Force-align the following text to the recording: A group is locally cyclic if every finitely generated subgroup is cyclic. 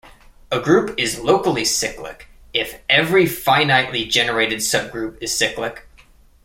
A 0.49 0.59
group 0.59 0.97
is 0.99 1.19
locally 1.19 1.63
cyclic 1.63 2.27
if 2.55 2.81
every 2.89 3.25
finitely 3.25 4.09
generated 4.09 4.57
subgroup 4.57 5.21
is 5.21 5.37
cyclic. 5.37 5.87